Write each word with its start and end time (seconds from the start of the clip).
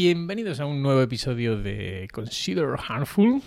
Bienvenidos 0.00 0.60
a 0.60 0.66
un 0.66 0.80
nuevo 0.80 1.02
episodio 1.02 1.60
de 1.60 2.06
Consider 2.12 2.68
Harmful. 2.88 3.42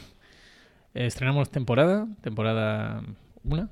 Estrenamos 0.94 1.50
temporada, 1.50 2.10
temporada 2.20 3.02
una, 3.46 3.70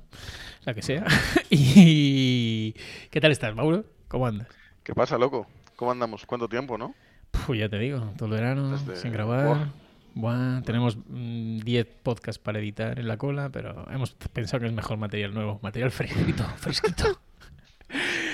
la 0.64 0.72
que 0.72 0.80
sea. 0.80 1.04
y 1.50 2.72
¿qué 3.10 3.20
tal 3.20 3.32
estás, 3.32 3.54
Mauro? 3.54 3.84
¿Cómo 4.08 4.26
andas? 4.26 4.48
¿Qué 4.82 4.94
pasa, 4.94 5.18
loco? 5.18 5.46
¿Cómo 5.76 5.90
andamos? 5.92 6.24
¿Cuánto 6.24 6.48
tiempo, 6.48 6.78
no? 6.78 6.94
Pues 7.46 7.60
ya 7.60 7.68
te 7.68 7.78
digo, 7.78 8.14
todo 8.16 8.30
el 8.34 8.40
verano, 8.40 8.70
Desde- 8.70 8.96
sin 8.96 9.12
grabar. 9.12 9.72
Buah, 10.14 10.62
tenemos 10.62 10.96
mm, 11.06 11.58
10 11.58 11.86
podcasts 12.02 12.38
para 12.42 12.60
editar 12.60 12.98
en 12.98 13.08
la 13.08 13.18
cola, 13.18 13.50
pero 13.50 13.86
hemos 13.90 14.14
pensado 14.32 14.60
que 14.62 14.68
es 14.68 14.72
mejor 14.72 14.96
material 14.96 15.34
nuevo, 15.34 15.60
material 15.62 15.90
fresquito, 15.90 16.44
fresquito. 16.56 17.20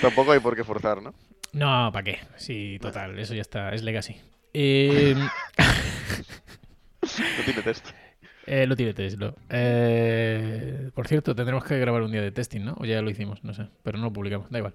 Tampoco 0.01 0.31
hay 0.31 0.39
por 0.39 0.55
qué 0.55 0.63
forzar, 0.63 1.01
¿no? 1.01 1.13
No, 1.51 1.89
¿para 1.91 2.03
qué? 2.03 2.19
Sí, 2.37 2.77
total, 2.79 3.19
eso 3.19 3.33
ya 3.33 3.41
está, 3.41 3.73
es 3.73 3.83
legacy. 3.83 4.15
Eh, 4.59 5.13
No 7.01 7.43
tiene 7.45 7.61
test. 7.61 7.85
eh, 8.47 8.65
lo 8.65 8.75
tiene 8.75 8.93
Tesla. 8.95 9.35
Eh, 9.49 10.89
por 10.95 11.07
cierto, 11.07 11.35
tendremos 11.35 11.63
que 11.63 11.77
grabar 11.77 12.01
un 12.01 12.11
día 12.11 12.21
de 12.23 12.31
testing, 12.31 12.61
¿no? 12.61 12.75
O 12.79 12.85
ya 12.85 13.01
lo 13.03 13.09
hicimos, 13.11 13.43
no 13.43 13.53
sé, 13.53 13.67
pero 13.83 13.99
no 13.99 14.05
lo 14.05 14.13
publicamos, 14.13 14.49
da 14.49 14.57
igual. 14.57 14.73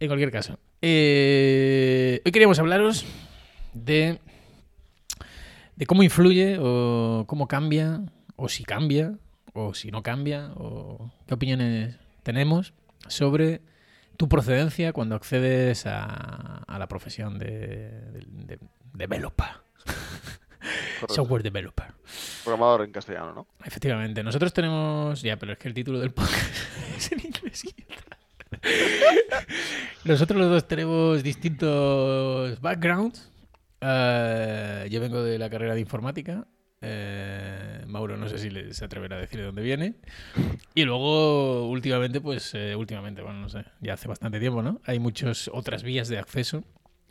En 0.00 0.08
cualquier 0.08 0.32
caso, 0.32 0.58
eh, 0.82 2.20
hoy 2.24 2.32
queríamos 2.32 2.58
hablaros 2.58 3.06
de, 3.72 4.18
de 5.76 5.86
cómo 5.86 6.02
influye 6.02 6.56
o 6.58 7.24
cómo 7.28 7.46
cambia, 7.46 8.00
o 8.34 8.48
si 8.48 8.64
cambia, 8.64 9.14
o 9.52 9.74
si 9.74 9.92
no 9.92 10.02
cambia, 10.02 10.50
o 10.56 11.12
qué 11.28 11.34
opiniones 11.34 11.96
tenemos 12.24 12.72
sobre 13.06 13.60
tu 14.16 14.28
procedencia 14.28 14.92
cuando 14.92 15.14
accedes 15.14 15.86
a, 15.86 16.64
a 16.66 16.78
la 16.78 16.86
profesión 16.88 17.38
de, 17.38 18.00
de, 18.12 18.56
de 18.56 18.58
developer, 18.92 19.48
software 21.08 21.42
developer. 21.42 21.92
Programador 22.44 22.82
en 22.82 22.92
castellano, 22.92 23.32
¿no? 23.32 23.46
Efectivamente, 23.64 24.22
nosotros 24.22 24.52
tenemos. 24.52 25.22
Ya, 25.22 25.36
pero 25.38 25.52
es 25.52 25.58
que 25.58 25.68
el 25.68 25.74
título 25.74 25.98
del 26.00 26.12
podcast 26.12 26.54
es 26.96 27.12
en 27.12 27.20
inglés. 27.20 27.64
y. 27.64 27.74
Nosotros 30.04 30.38
los 30.38 30.50
dos 30.50 30.68
tenemos 30.68 31.22
distintos 31.22 32.60
backgrounds. 32.60 33.30
Eh, 33.80 34.88
yo 34.90 35.00
vengo 35.00 35.22
de 35.22 35.38
la 35.38 35.50
carrera 35.50 35.74
de 35.74 35.80
informática. 35.80 36.46
Eh, 36.80 37.33
Mauro, 37.94 38.16
no 38.16 38.28
sé 38.28 38.38
si 38.38 38.50
le- 38.50 38.74
se 38.74 38.84
atreverá 38.84 39.16
a 39.16 39.20
decir 39.20 39.38
de 39.40 39.46
dónde 39.46 39.62
viene. 39.62 39.94
Y 40.74 40.82
luego, 40.84 41.68
últimamente, 41.68 42.20
pues, 42.20 42.52
eh, 42.54 42.74
últimamente, 42.76 43.22
bueno, 43.22 43.40
no 43.40 43.48
sé, 43.48 43.64
ya 43.80 43.94
hace 43.94 44.08
bastante 44.08 44.38
tiempo, 44.40 44.62
¿no? 44.62 44.80
Hay 44.84 44.98
muchas 44.98 45.48
otras 45.52 45.82
vías 45.82 46.08
de 46.08 46.18
acceso. 46.18 46.64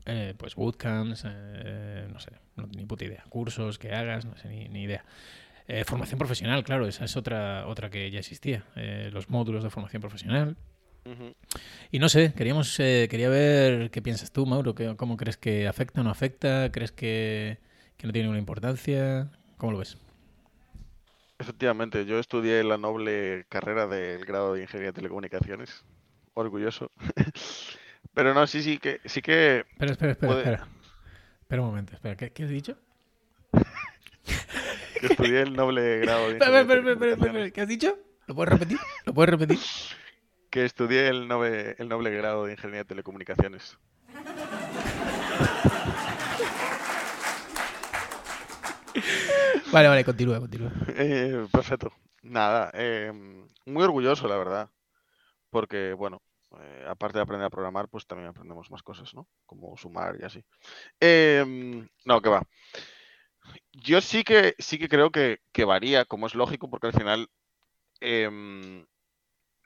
eh, 0.05 0.33
pues 0.37 0.55
bootcamps, 0.55 1.23
eh, 1.25 2.07
no 2.11 2.19
sé, 2.19 2.31
no, 2.57 2.67
ni 2.75 2.85
puta 2.85 3.05
idea. 3.05 3.23
Cursos 3.29 3.79
que 3.79 3.93
hagas, 3.93 4.25
no 4.25 4.35
sé, 4.35 4.49
ni, 4.49 4.67
ni 4.67 4.83
idea. 4.83 5.05
Eh, 5.69 5.85
formación 5.85 6.19
profesional, 6.19 6.61
claro, 6.65 6.85
esa 6.87 7.05
es 7.05 7.15
otra, 7.15 7.65
otra 7.67 7.89
que 7.89 8.11
ya 8.11 8.19
existía. 8.19 8.65
los 9.13 9.29
módulos 9.29 9.63
de 9.63 9.69
formación 9.69 10.01
profesional. 10.01 10.57
Y 11.91 11.99
no 11.99 12.09
sé, 12.09 12.33
queríamos, 12.35 12.75
quería 12.75 13.29
ver 13.29 13.91
qué 13.91 14.01
piensas 14.01 14.31
tú, 14.33 14.45
Mauro. 14.45 14.75
¿Qué- 14.75 14.95
¿Cómo 14.97 15.15
crees 15.15 15.37
que 15.37 15.67
afecta 15.69 16.01
o 16.01 16.03
no 16.03 16.09
afecta? 16.09 16.69
¿Crees 16.73 16.91
que, 16.91 17.59
que 17.95 18.05
no 18.07 18.11
tiene 18.11 18.23
ninguna 18.25 18.39
importancia? 18.39 19.29
¿Cómo 19.57 19.71
lo 19.71 19.77
ves? 19.77 19.97
Efectivamente, 21.43 22.05
yo 22.05 22.19
estudié 22.19 22.63
la 22.63 22.77
noble 22.77 23.45
carrera 23.49 23.85
del 23.85 24.23
grado 24.23 24.53
de 24.53 24.61
Ingeniería 24.61 24.91
de 24.91 24.95
Telecomunicaciones. 24.95 25.83
Orgulloso. 26.35 26.89
Pero 28.13 28.33
no, 28.33 28.47
sí, 28.47 28.63
sí 28.63 28.77
que, 28.77 29.01
sí 29.03 29.21
que 29.21 29.65
Espera, 29.71 29.91
espera, 29.91 30.11
espera, 30.13 30.31
Puede- 30.31 30.39
espera. 30.43 30.67
Espera 31.41 31.61
un 31.63 31.67
momento, 31.67 31.93
espera. 31.95 32.15
¿Qué, 32.15 32.31
qué 32.31 32.43
has 32.43 32.49
dicho? 32.49 32.77
que 35.01 35.07
estudié 35.07 35.41
el 35.41 35.53
noble 35.53 35.99
grado 35.99 36.29
de 36.29 36.35
Ingeniería 36.37 36.61
espera, 36.61 36.91
espera, 36.93 37.11
espera. 37.13 37.49
¿Qué 37.51 37.61
has 37.61 37.67
dicho? 37.67 37.97
¿Lo 38.27 38.35
puedes 38.35 38.53
repetir? 38.53 38.77
¿Lo 39.05 39.13
puedes 39.13 39.29
repetir? 39.31 39.59
Que 40.49 40.63
estudié 40.63 41.09
el 41.09 41.27
noble, 41.27 41.75
el 41.77 41.89
noble 41.89 42.11
grado 42.11 42.45
de 42.45 42.53
Ingeniería 42.53 42.83
de 42.83 42.87
Telecomunicaciones. 42.87 43.77
Vale, 49.73 49.87
vale, 49.87 50.05
continúa, 50.05 50.39
continúa. 50.39 50.71
Eh, 50.95 51.47
perfecto. 51.51 51.91
Nada, 52.21 52.69
eh, 52.75 53.11
muy 53.65 53.83
orgulloso, 53.83 54.27
la 54.27 54.37
verdad. 54.37 54.69
Porque, 55.49 55.93
bueno, 55.93 56.21
eh, 56.59 56.85
aparte 56.87 57.17
de 57.17 57.23
aprender 57.23 57.47
a 57.47 57.49
programar, 57.49 57.89
pues 57.89 58.05
también 58.05 58.29
aprendemos 58.29 58.69
más 58.69 58.83
cosas, 58.83 59.15
¿no? 59.15 59.27
Como 59.47 59.75
sumar 59.75 60.15
y 60.19 60.25
así. 60.25 60.43
Em, 60.99 61.87
no, 62.05 62.21
que 62.21 62.29
va. 62.29 62.43
Yo 63.71 63.99
sí 63.99 64.23
que 64.23 64.53
sí 64.59 64.77
que 64.77 64.87
creo 64.87 65.09
que, 65.11 65.39
varía, 65.65 66.05
como 66.05 66.27
es 66.27 66.35
lógico, 66.35 66.69
porque 66.69 66.87
al 66.87 66.93
final, 66.93 67.27
em, 67.99 68.85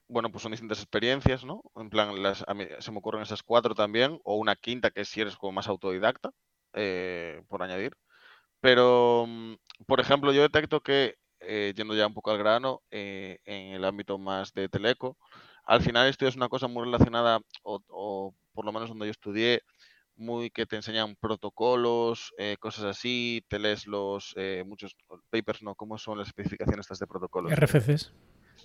bueno, 0.07 0.31
pues 0.31 0.41
son 0.41 0.51
distintas 0.53 0.79
experiencias, 0.79 1.43
¿no? 1.43 1.61
En 1.75 1.89
plan, 1.89 2.23
las, 2.23 2.45
a 2.47 2.53
mí 2.53 2.65
se 2.79 2.91
me 2.93 2.99
ocurren 2.99 3.23
esas 3.23 3.43
cuatro 3.43 3.75
también, 3.75 4.19
o 4.23 4.35
una 4.37 4.55
quinta 4.55 4.89
que 4.89 5.03
si 5.03 5.19
eres 5.19 5.35
como 5.35 5.51
más 5.51 5.67
autodidacta, 5.67 6.31
por 7.49 7.61
añadir. 7.61 7.93
Pero, 8.61 9.27
por 9.85 9.99
ejemplo, 9.99 10.31
yo 10.33 10.41
detecto 10.41 10.81
que, 10.81 11.15
eh, 11.39 11.73
yendo 11.75 11.95
ya 11.95 12.07
un 12.07 12.13
poco 12.13 12.31
al 12.31 12.37
grano, 12.37 12.81
eh, 12.91 13.39
en 13.45 13.73
el 13.73 13.85
ámbito 13.85 14.17
más 14.17 14.53
de 14.53 14.69
teleco, 14.69 15.17
al 15.65 15.81
final 15.81 16.07
esto 16.07 16.27
es 16.27 16.35
una 16.35 16.49
cosa 16.49 16.67
muy 16.67 16.85
relacionada, 16.85 17.39
o, 17.63 17.81
o 17.89 18.33
por 18.53 18.65
lo 18.65 18.71
menos 18.71 18.89
donde 18.89 19.05
yo 19.05 19.11
estudié, 19.11 19.61
muy 20.17 20.49
que 20.49 20.65
te 20.65 20.75
enseñan 20.75 21.15
protocolos, 21.15 22.33
eh, 22.37 22.57
cosas 22.59 22.85
así, 22.85 23.43
te 23.47 23.59
lees 23.59 23.85
los 23.87 24.33
eh, 24.35 24.63
muchos 24.65 24.95
papers, 25.29 25.61
¿no? 25.61 25.75
¿Cómo 25.75 25.97
son 25.97 26.17
las 26.17 26.27
especificaciones 26.27 26.85
estas 26.85 26.99
de 26.99 27.07
protocolos? 27.07 27.53
RFCs. 27.53 28.13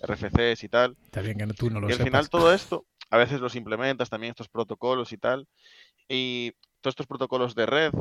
RFCs 0.01 0.63
y 0.63 0.69
tal. 0.69 0.97
Está 1.05 1.21
bien 1.21 1.37
que 1.37 1.45
tú 1.53 1.69
no 1.69 1.79
lo 1.79 1.89
Y 1.89 1.93
al 1.93 1.99
final 1.99 2.29
todo 2.29 2.51
esto, 2.51 2.85
a 3.09 3.17
veces 3.17 3.39
los 3.39 3.55
implementas 3.55 4.09
también 4.09 4.31
estos 4.31 4.49
protocolos 4.49 5.13
y 5.13 5.17
tal. 5.17 5.47
Y 6.09 6.51
todos 6.81 6.93
estos 6.93 7.07
protocolos 7.07 7.55
de 7.55 7.65
red 7.65 7.93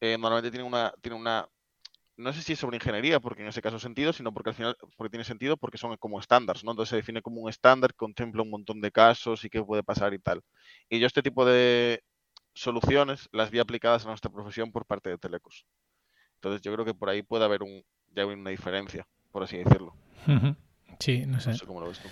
eh, 0.00 0.16
normalmente 0.16 0.50
tienen 0.50 0.66
una, 0.66 0.94
tienen 1.02 1.20
una, 1.20 1.48
no 2.16 2.32
sé 2.32 2.42
si 2.42 2.52
es 2.52 2.58
sobre 2.58 2.76
ingeniería, 2.76 3.18
porque 3.20 3.42
en 3.42 3.48
ese 3.48 3.60
caso 3.62 3.78
sentido, 3.78 4.12
sino 4.12 4.32
porque 4.32 4.50
al 4.50 4.54
final, 4.56 4.76
porque 4.96 5.10
tiene 5.10 5.24
sentido 5.24 5.56
porque 5.56 5.78
son 5.78 5.96
como 5.96 6.20
estándares, 6.20 6.62
¿no? 6.64 6.70
Entonces 6.70 6.90
se 6.90 6.96
define 6.96 7.22
como 7.22 7.40
un 7.40 7.50
estándar, 7.50 7.94
contempla 7.94 8.42
un 8.42 8.50
montón 8.50 8.80
de 8.80 8.90
casos 8.92 9.44
y 9.44 9.50
qué 9.50 9.62
puede 9.62 9.82
pasar 9.82 10.14
y 10.14 10.18
tal. 10.18 10.40
Y 10.88 11.00
yo 11.00 11.06
este 11.06 11.22
tipo 11.22 11.44
de 11.44 12.02
soluciones 12.52 13.28
las 13.32 13.50
vi 13.50 13.58
aplicadas 13.58 14.04
a 14.04 14.08
nuestra 14.08 14.30
profesión 14.30 14.70
por 14.70 14.86
parte 14.86 15.10
de 15.10 15.18
Telecos. 15.18 15.66
Entonces 16.36 16.62
yo 16.62 16.72
creo 16.72 16.84
que 16.84 16.94
por 16.94 17.08
ahí 17.08 17.22
puede 17.22 17.44
haber 17.44 17.62
un, 17.62 17.82
ya 18.14 18.26
una 18.26 18.50
diferencia, 18.50 19.06
por 19.32 19.42
así 19.42 19.56
decirlo. 19.56 19.94
Sí, 21.00 21.24
no 21.26 21.40
sé. 21.40 21.50
No 21.50 21.56
sé 21.56 21.66
cómo 21.66 21.80
lo 21.80 21.88
ves 21.88 21.98
tú. 21.98 22.08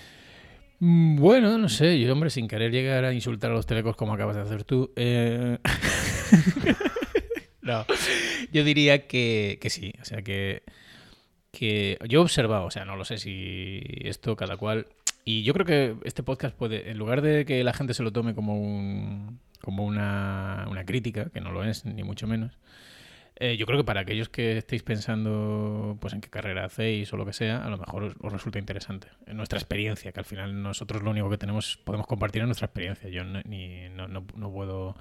Mm, 0.80 1.16
Bueno, 1.16 1.58
no 1.58 1.68
sé, 1.68 2.00
yo, 2.00 2.12
hombre, 2.12 2.30
sin 2.30 2.48
querer 2.48 2.72
llegar 2.72 3.04
a 3.04 3.12
insultar 3.12 3.52
a 3.52 3.54
los 3.54 3.66
telecos 3.66 3.94
como 3.94 4.14
acabas 4.14 4.34
de 4.34 4.42
hacer 4.42 4.64
tú. 4.64 4.92
eh, 4.96 5.58
no, 7.62 7.86
yo 8.52 8.64
diría 8.64 9.06
que, 9.06 9.58
que 9.60 9.70
sí, 9.70 9.92
o 10.00 10.04
sea, 10.04 10.22
que, 10.22 10.62
que 11.50 11.98
yo 12.08 12.20
he 12.20 12.22
observado, 12.22 12.66
o 12.66 12.70
sea, 12.70 12.84
no 12.84 12.96
lo 12.96 13.04
sé 13.04 13.18
si 13.18 13.82
esto 14.02 14.36
cada 14.36 14.56
cual... 14.56 14.86
Y 15.24 15.44
yo 15.44 15.52
creo 15.54 15.64
que 15.64 15.94
este 16.02 16.24
podcast 16.24 16.56
puede, 16.56 16.90
en 16.90 16.98
lugar 16.98 17.22
de 17.22 17.44
que 17.44 17.62
la 17.62 17.72
gente 17.72 17.94
se 17.94 18.02
lo 18.02 18.12
tome 18.12 18.34
como, 18.34 18.60
un, 18.60 19.38
como 19.60 19.84
una, 19.84 20.66
una 20.68 20.84
crítica, 20.84 21.30
que 21.30 21.40
no 21.40 21.52
lo 21.52 21.62
es, 21.62 21.84
ni 21.84 22.02
mucho 22.02 22.26
menos, 22.26 22.58
eh, 23.36 23.56
yo 23.56 23.66
creo 23.66 23.78
que 23.78 23.84
para 23.84 24.02
aquellos 24.02 24.28
que 24.28 24.58
estéis 24.58 24.82
pensando 24.82 25.96
pues 26.00 26.12
en 26.12 26.20
qué 26.20 26.28
carrera 26.28 26.64
hacéis 26.64 27.12
o 27.12 27.16
lo 27.16 27.26
que 27.26 27.32
sea, 27.32 27.64
a 27.64 27.70
lo 27.70 27.78
mejor 27.78 28.14
os, 28.20 28.32
resulta 28.32 28.58
interesante. 28.58 29.08
En 29.26 29.36
nuestra 29.36 29.58
experiencia, 29.58 30.12
que 30.12 30.20
al 30.20 30.26
final 30.26 30.62
nosotros 30.62 31.02
lo 31.02 31.10
único 31.10 31.28
que 31.30 31.38
tenemos, 31.38 31.78
podemos 31.78 32.06
compartir 32.06 32.42
es 32.42 32.46
nuestra 32.46 32.66
experiencia. 32.66 33.08
Yo 33.08 33.24
ni, 33.24 33.88
no, 33.88 34.06
no, 34.06 34.24
no 34.36 34.52
puedo, 34.52 34.96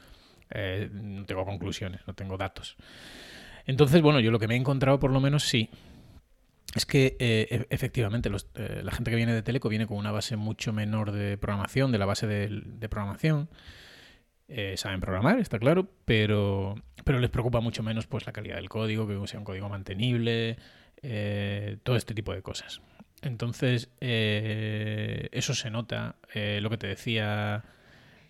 eh, 0.54 0.90
no 0.92 1.26
tengo 1.26 1.46
conclusiones, 1.46 2.02
no 2.08 2.14
tengo 2.14 2.38
datos. 2.38 2.78
Entonces, 3.66 4.02
bueno, 4.02 4.20
yo 4.20 4.32
lo 4.32 4.40
que 4.40 4.48
me 4.48 4.56
he 4.56 4.58
encontrado 4.58 5.00
por 5.00 5.12
lo 5.12 5.20
menos 5.20 5.44
sí, 5.44 5.70
es 6.76 6.86
que 6.86 7.18
eh, 7.20 7.48
e- 7.50 7.68
efectivamente 7.70 8.30
los, 8.30 8.48
eh, 8.56 8.82
la 8.84 8.92
gente 8.92 9.12
que 9.12 9.18
viene 9.18 9.34
de 9.34 9.44
Teleco 9.44 9.70
viene 9.70 9.88
con 9.88 9.98
una 9.98 10.12
base 10.12 10.36
mucho 10.36 10.74
menor 10.74 11.12
de 11.12 11.38
programación, 11.38 11.92
de 11.92 11.98
la 11.98 12.06
base 12.06 12.28
de, 12.28 12.90
programación. 12.90 13.50
Saben 14.76 15.00
programar, 15.00 15.40
está 15.40 15.60
claro, 15.60 15.88
pero, 16.04 16.76
pero 17.06 17.20
les 17.20 17.30
preocupa 17.30 17.62
mucho 17.62 17.84
menos 17.84 18.06
pues 18.08 18.26
la 18.26 18.34
calidad 18.34 18.58
del 18.58 18.68
código, 18.68 19.08
que 19.08 19.26
sea 19.26 19.40
un 19.40 19.46
código 19.46 19.70
mantenible, 19.70 20.58
eh, 21.02 21.78
todo 21.84 21.96
este 21.96 22.14
tipo 22.14 22.34
de 22.34 22.42
cosas. 22.42 22.82
Entonces, 23.22 23.88
eso 24.02 25.54
se 25.54 25.70
nota, 25.70 26.18
lo 26.34 26.70
que 26.70 26.78
te 26.78 26.88
decía 26.88 27.64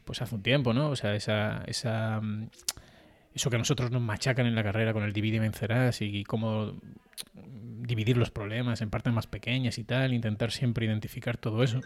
pues 0.06 0.22
hace 0.22 0.36
un 0.36 0.44
tiempo, 0.44 0.74
¿no? 0.74 0.90
O 0.90 0.96
sea, 0.96 1.16
esa, 1.16 1.64
esa, 1.68 2.20
mm, 2.22 2.50
eso 3.34 3.50
que 3.50 3.56
a 3.56 3.60
nosotros 3.60 3.92
nos 3.92 4.02
machacan 4.02 4.46
en 4.46 4.56
la 4.56 4.64
carrera 4.64 4.94
con 4.94 5.04
el 5.04 5.14
divide 5.14 5.38
y 5.38 5.40
vencerás 5.40 6.02
y 6.02 6.24
cómo 6.24 6.80
dividir 7.34 8.18
los 8.18 8.32
problemas 8.32 8.82
en 8.82 8.90
partes 8.90 9.14
más 9.14 9.28
pequeñas 9.28 9.78
y 9.78 9.84
tal, 9.84 10.14
intentar 10.14 10.52
siempre 10.52 10.86
identificar 10.86 11.38
todo 11.38 11.64
eso. 11.64 11.82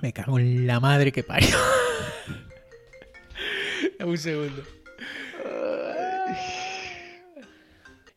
Me 0.00 0.12
cago 0.12 0.38
en 0.38 0.66
la 0.66 0.80
madre 0.80 1.12
que 1.12 1.22
parió. 1.22 1.56
Un 4.04 4.18
segundo. 4.18 4.62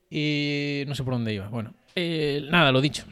Y 0.09 0.83
no 0.87 0.95
sé 0.95 1.03
por 1.03 1.13
dónde 1.13 1.33
iba. 1.33 1.49
Bueno, 1.49 1.73
eh, 1.95 2.47
nada, 2.49 2.71
lo 2.71 2.79
dicho. 2.79 3.03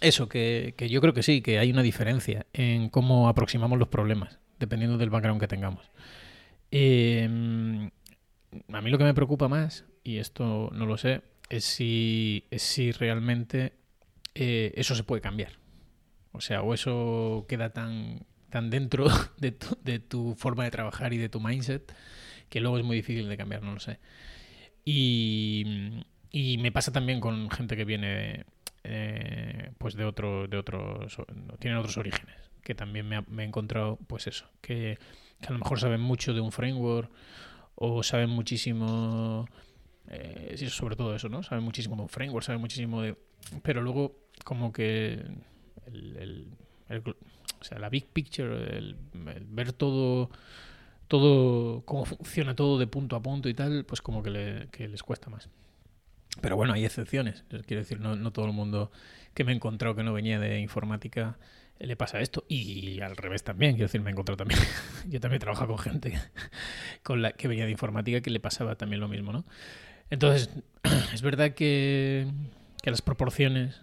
Eso, 0.00 0.28
que, 0.28 0.74
que 0.76 0.88
yo 0.88 1.00
creo 1.00 1.14
que 1.14 1.22
sí, 1.22 1.40
que 1.40 1.58
hay 1.58 1.70
una 1.70 1.82
diferencia 1.82 2.46
en 2.52 2.88
cómo 2.90 3.28
aproximamos 3.28 3.78
los 3.78 3.88
problemas, 3.88 4.38
dependiendo 4.58 4.98
del 4.98 5.10
background 5.10 5.40
que 5.40 5.48
tengamos. 5.48 5.90
Eh, 6.70 7.24
a 8.72 8.80
mí 8.80 8.90
lo 8.90 8.98
que 8.98 9.04
me 9.04 9.14
preocupa 9.14 9.48
más, 9.48 9.84
y 10.04 10.18
esto 10.18 10.70
no 10.72 10.86
lo 10.86 10.96
sé, 10.96 11.22
es 11.48 11.64
si, 11.64 12.44
es 12.50 12.62
si 12.62 12.92
realmente 12.92 13.72
eh, 14.34 14.72
eso 14.76 14.94
se 14.94 15.04
puede 15.04 15.22
cambiar. 15.22 15.52
O 16.32 16.40
sea, 16.40 16.62
o 16.62 16.74
eso 16.74 17.46
queda 17.48 17.70
tan, 17.70 18.26
tan 18.50 18.70
dentro 18.70 19.06
de 19.38 19.52
tu, 19.52 19.78
de 19.82 19.98
tu 19.98 20.34
forma 20.34 20.64
de 20.64 20.70
trabajar 20.70 21.12
y 21.12 21.18
de 21.18 21.28
tu 21.28 21.40
mindset 21.40 21.92
que 22.48 22.60
luego 22.60 22.78
es 22.78 22.84
muy 22.84 22.96
difícil 22.96 23.28
de 23.28 23.36
cambiar, 23.36 23.62
no 23.62 23.74
lo 23.74 23.80
sé. 23.80 23.98
Y, 24.84 26.04
y 26.30 26.58
me 26.58 26.70
pasa 26.70 26.92
también 26.92 27.20
con 27.20 27.50
gente 27.50 27.76
que 27.76 27.84
viene 27.84 28.44
eh, 28.88 29.72
pues 29.78 29.94
de 29.94 30.04
otro, 30.04 30.46
de 30.46 30.56
otros, 30.56 31.16
tienen 31.58 31.78
otros 31.78 31.96
orígenes, 31.96 32.36
que 32.62 32.74
también 32.74 33.08
me, 33.08 33.16
ha, 33.16 33.24
me 33.28 33.42
he 33.42 33.46
encontrado, 33.46 33.98
pues 34.06 34.26
eso, 34.26 34.48
que, 34.60 34.98
a 35.46 35.52
lo 35.52 35.58
mejor 35.58 35.80
saben 35.80 36.00
mucho 36.00 36.34
de 36.34 36.40
un 36.40 36.52
framework 36.52 37.10
o 37.74 38.02
saben 38.02 38.30
muchísimo, 38.30 39.48
eh, 40.08 40.56
sobre 40.70 40.96
todo 40.96 41.14
eso, 41.14 41.28
¿no? 41.28 41.42
Saben 41.42 41.64
muchísimo 41.64 41.96
de 41.96 42.02
un 42.02 42.08
framework, 42.08 42.44
saben 42.44 42.60
muchísimo 42.60 43.02
de, 43.02 43.16
pero 43.62 43.82
luego 43.82 44.16
como 44.44 44.72
que 44.72 45.22
el, 45.86 46.48
o 47.60 47.64
sea, 47.64 47.78
la 47.78 47.88
big 47.88 48.06
picture, 48.06 48.76
el, 48.78 48.96
el 49.34 49.44
ver 49.44 49.72
todo 49.72 50.30
todo, 51.08 51.82
cómo 51.84 52.04
funciona 52.04 52.54
todo 52.54 52.78
de 52.78 52.86
punto 52.86 53.16
a 53.16 53.22
punto 53.22 53.48
y 53.48 53.54
tal, 53.54 53.84
pues 53.84 54.02
como 54.02 54.22
que, 54.22 54.30
le, 54.30 54.68
que 54.70 54.88
les 54.88 55.02
cuesta 55.02 55.30
más. 55.30 55.48
Pero 56.40 56.56
bueno, 56.56 56.74
hay 56.74 56.84
excepciones. 56.84 57.44
Quiero 57.48 57.82
decir, 57.82 58.00
no, 58.00 58.16
no, 58.16 58.32
todo 58.32 58.46
el 58.46 58.52
mundo 58.52 58.90
que 59.34 59.44
me 59.44 59.52
he 59.52 59.54
encontrado 59.54 59.94
que 59.94 60.02
no 60.02 60.12
venía 60.12 60.38
de 60.38 60.60
informática 60.60 61.38
le 61.78 61.96
pasa 61.96 62.20
esto. 62.20 62.44
Y 62.48 63.00
al 63.00 63.16
revés 63.16 63.42
también. 63.42 63.72
Quiero 63.72 63.86
decir, 63.86 64.00
me 64.00 64.10
he 64.10 64.12
encontrado 64.12 64.36
también. 64.36 64.60
Yo 65.08 65.20
también 65.20 65.40
trabajo 65.40 65.66
con 65.66 65.78
gente 65.78 66.18
con 67.02 67.22
la 67.22 67.32
que 67.32 67.48
venía 67.48 67.64
de 67.64 67.70
informática 67.70 68.20
que 68.20 68.30
le 68.30 68.40
pasaba 68.40 68.76
también 68.76 69.00
lo 69.00 69.08
mismo, 69.08 69.32
¿no? 69.32 69.44
Entonces, 70.10 70.50
es 71.12 71.22
verdad 71.22 71.54
que, 71.54 72.26
que 72.82 72.90
las 72.90 73.02
proporciones 73.02 73.82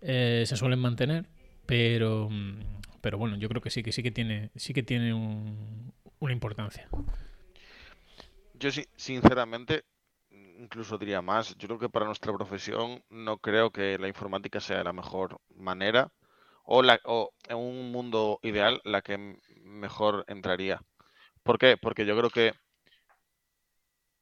eh, 0.00 0.44
se 0.46 0.56
suelen 0.56 0.78
mantener, 0.78 1.26
pero, 1.66 2.28
pero 3.00 3.18
bueno, 3.18 3.36
yo 3.36 3.48
creo 3.48 3.62
que 3.62 3.70
sí, 3.70 3.82
que 3.82 3.92
sí 3.92 4.02
que 4.02 4.10
tiene, 4.10 4.50
sí 4.56 4.74
que 4.74 4.82
tiene 4.82 5.14
un, 5.14 5.92
una 6.18 6.32
importancia. 6.32 6.88
Yo 8.54 8.70
sí, 8.70 8.86
sinceramente, 8.96 9.84
incluso 10.58 10.98
diría 10.98 11.22
más, 11.22 11.56
yo 11.56 11.68
creo 11.68 11.78
que 11.78 11.88
para 11.88 12.06
nuestra 12.06 12.32
profesión 12.32 13.02
no 13.08 13.38
creo 13.38 13.70
que 13.70 13.98
la 13.98 14.08
informática 14.08 14.60
sea 14.60 14.84
la 14.84 14.92
mejor 14.92 15.40
manera 15.54 16.12
o, 16.64 16.82
la, 16.82 17.00
o 17.04 17.32
en 17.48 17.56
un 17.56 17.92
mundo 17.92 18.40
ideal 18.42 18.80
la 18.84 19.00
que 19.02 19.38
mejor 19.62 20.24
entraría. 20.28 20.82
¿Por 21.42 21.58
qué? 21.58 21.76
Porque 21.76 22.04
yo 22.04 22.16
creo 22.16 22.30
que 22.30 22.52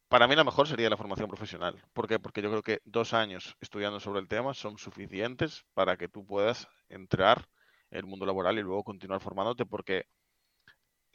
para 0.09 0.29
mí 0.29 0.37
la 0.37 0.45
mejor 0.45 0.69
sería 0.69 0.91
la 0.91 0.97
formación 0.97 1.29
profesional. 1.29 1.83
¿Por 1.93 2.07
qué? 2.07 2.19
Porque 2.19 2.43
yo 2.43 2.51
creo 2.51 2.63
que 2.63 2.81
dos 2.85 3.15
años 3.15 3.57
estudiando 3.61 3.99
sobre 3.99 4.21
el 4.21 4.29
tema 4.29 4.55
son 4.55 4.79
suficientes 4.79 5.65
para 5.75 5.97
que 5.97 6.09
tú 6.09 6.25
puedas 6.25 6.69
entrar 6.89 7.49
en 7.91 7.99
el 7.99 8.07
mundo 8.07 8.27
laboral 8.27 8.59
y 8.59 8.63
luego 8.63 8.85
continuar 8.85 9.21
formándote 9.21 9.67
porque 9.67 10.07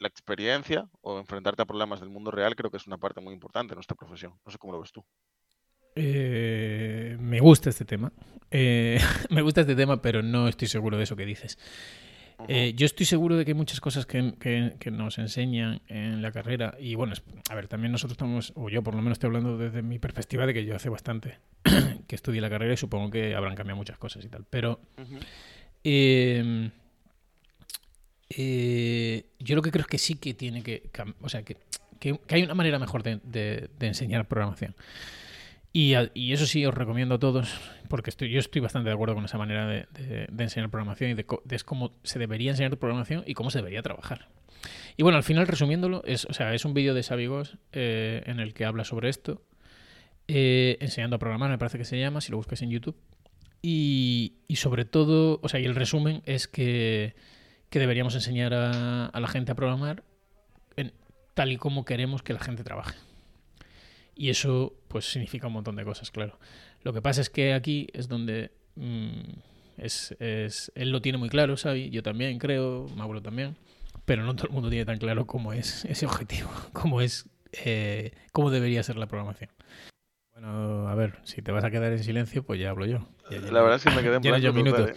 la 0.02 0.08
experiencia 0.08 0.88
o 1.00 1.18
enfrentarte 1.18 1.62
a 1.62 1.64
problemas 1.64 2.00
del 2.00 2.10
mundo 2.10 2.30
real 2.30 2.54
creo 2.56 2.70
que 2.70 2.76
es 2.76 2.86
una 2.86 2.98
parte 2.98 3.20
muy 3.20 3.32
importante 3.32 3.72
de 3.72 3.76
nuestra 3.76 3.96
profesión. 3.96 4.34
No 4.44 4.52
sé 4.52 4.58
cómo 4.58 4.72
lo 4.72 4.80
ves 4.80 4.92
tú. 4.92 5.04
Eh, 5.94 7.16
me 7.20 7.40
gusta 7.40 7.70
este 7.70 7.84
tema. 7.84 8.12
Eh, 8.50 8.98
me 9.30 9.42
gusta 9.42 9.62
este 9.62 9.76
tema, 9.76 10.02
pero 10.02 10.22
no 10.22 10.48
estoy 10.48 10.68
seguro 10.68 10.96
de 10.96 11.04
eso 11.04 11.16
que 11.16 11.24
dices. 11.24 11.58
Uh 12.38 12.42
-huh. 12.42 12.46
eh, 12.48 12.74
yo 12.74 12.86
estoy 12.86 13.06
seguro 13.06 13.36
de 13.36 13.44
que 13.44 13.52
hay 13.52 13.54
muchas 13.54 13.80
cosas 13.80 14.06
que, 14.06 14.34
que, 14.40 14.74
que, 14.80 14.90
nos 14.90 15.18
enseñan 15.18 15.82
en 15.86 16.22
la 16.22 16.32
carrera. 16.32 16.74
Y 16.80 16.94
bueno, 16.94 17.14
a 17.50 17.54
ver, 17.54 17.68
también 17.68 17.92
nosotros 17.92 18.14
estamos, 18.14 18.52
o 18.56 18.68
yo 18.68 18.82
por 18.82 18.94
lo 18.94 19.02
menos 19.02 19.16
estoy 19.16 19.28
hablando 19.28 19.56
desde 19.56 19.82
mi 19.82 19.98
perspectiva 19.98 20.46
de 20.46 20.54
que 20.54 20.64
yo 20.64 20.74
hace 20.74 20.88
bastante 20.88 21.38
que 22.08 22.14
estudié 22.14 22.40
la 22.40 22.50
carrera 22.50 22.74
y 22.74 22.76
supongo 22.76 23.10
que 23.10 23.34
habrán 23.34 23.54
cambiado 23.54 23.76
muchas 23.76 23.98
cosas 23.98 24.24
y 24.24 24.28
tal. 24.28 24.46
Pero 24.48 24.80
uh 24.98 25.02
-huh. 25.02 26.72
Eh, 28.36 29.26
yo 29.38 29.56
lo 29.56 29.62
que 29.62 29.70
creo 29.70 29.82
es 29.82 29.88
que 29.88 29.98
sí 29.98 30.14
que 30.14 30.34
tiene 30.34 30.62
que. 30.62 30.90
O 31.20 31.28
sea, 31.28 31.42
que, 31.42 31.56
que, 31.98 32.18
hay 32.28 32.42
una 32.42 32.54
manera 32.54 32.78
mejor 32.78 33.02
de, 33.02 33.70
enseñar 33.80 34.26
programación. 34.26 34.74
Y, 35.72 35.94
y, 36.14 36.32
eso 36.32 36.46
sí 36.46 36.64
os 36.66 36.74
recomiendo 36.74 37.14
a 37.14 37.18
todos, 37.18 37.58
porque 37.88 38.10
estoy, 38.10 38.30
yo 38.30 38.40
estoy 38.40 38.60
bastante 38.60 38.90
de 38.90 38.94
acuerdo 38.94 39.14
con 39.14 39.24
esa 39.24 39.38
manera 39.38 39.66
de, 39.66 40.28
enseñar 40.38 40.70
programación 40.70 41.10
y 41.10 41.14
de, 41.14 41.26
de, 41.44 41.58
cómo 41.60 41.92
se 42.02 42.18
debería 42.18 42.50
enseñar 42.50 42.76
programación 42.76 43.24
y 43.26 43.34
cómo 43.34 43.50
se 43.50 43.58
debería 43.58 43.82
trabajar. 43.82 44.28
Y 44.96 45.02
bueno, 45.02 45.16
al 45.16 45.24
final, 45.24 45.46
resumiéndolo, 45.46 46.02
es, 46.04 46.26
o 46.26 46.32
sea, 46.32 46.54
es 46.54 46.64
un 46.64 46.74
vídeo 46.74 46.94
de 46.94 47.02
Savigos 47.02 47.56
eh, 47.72 48.22
en 48.26 48.40
el 48.40 48.52
que 48.54 48.64
habla 48.64 48.84
sobre 48.84 49.08
esto, 49.08 49.42
eh, 50.28 50.76
enseñando 50.80 51.16
a 51.16 51.18
programar, 51.18 51.50
me 51.50 51.58
parece 51.58 51.78
que 51.78 51.84
se 51.84 51.98
llama, 51.98 52.20
si 52.20 52.30
lo 52.30 52.36
buscas 52.36 52.60
en 52.62 52.70
YouTube. 52.70 52.96
Y, 53.62 54.34
y 54.48 54.56
sobre 54.56 54.84
todo, 54.84 55.40
o 55.42 55.48
sea, 55.48 55.60
y 55.60 55.64
el 55.64 55.74
resumen 55.74 56.22
es 56.26 56.48
que 56.48 57.14
que 57.72 57.78
deberíamos 57.78 58.14
enseñar 58.14 58.52
a, 58.52 59.10
la 59.18 59.28
gente 59.28 59.50
a 59.50 59.54
programar 59.54 60.04
en, 60.76 60.92
tal 61.32 61.52
y 61.52 61.56
como 61.56 61.86
queremos 61.86 62.22
que 62.22 62.34
la 62.34 62.38
gente 62.38 62.62
trabaje. 62.62 62.98
Y 64.14 64.28
eso 64.28 64.74
pues 64.88 65.10
significa 65.10 65.46
un 65.46 65.54
montón 65.54 65.76
de 65.76 65.84
cosas, 65.84 66.10
claro. 66.10 66.38
Lo 66.82 66.92
que 66.92 67.00
pasa 67.00 67.22
es 67.22 67.30
que 67.30 67.54
aquí 67.54 67.86
es 67.94 68.08
donde 68.08 68.52
mmm, 68.76 69.22
es, 69.78 70.14
es, 70.20 70.70
él 70.74 70.90
lo 70.90 71.00
tiene 71.00 71.16
muy 71.16 71.30
claro, 71.30 71.56
Xavi, 71.56 71.88
yo 71.88 72.02
también 72.02 72.38
creo, 72.38 72.88
Mauro 72.94 73.22
también, 73.22 73.56
pero 74.04 74.22
no 74.22 74.36
todo 74.36 74.48
el 74.48 74.52
mundo 74.52 74.68
tiene 74.68 74.84
tan 74.84 74.98
claro 74.98 75.26
cómo 75.26 75.54
es 75.54 75.86
ese 75.86 76.04
objetivo, 76.04 76.50
cómo 76.74 77.00
es 77.00 77.26
eh, 77.64 78.12
cómo 78.32 78.50
debería 78.50 78.82
ser 78.82 78.96
la 78.96 79.06
programación. 79.06 79.48
Bueno, 80.32 80.88
a 80.88 80.94
ver, 80.94 81.18
si 81.24 81.42
te 81.42 81.52
vas 81.52 81.64
a 81.64 81.70
quedar 81.70 81.92
en 81.92 82.02
silencio, 82.02 82.42
pues 82.42 82.58
ya 82.58 82.70
hablo 82.70 82.86
yo. 82.86 83.06
Ya, 83.30 83.38
ya, 83.38 83.52
la 83.52 83.62
verdad 83.62 83.76
es 83.76 83.84
que 83.84 83.90
me 83.90 84.02
quedé 84.02 84.16
en 84.16 84.22
blanco. 84.22 84.52
minutos. 84.52 84.90
Eh. 84.90 84.94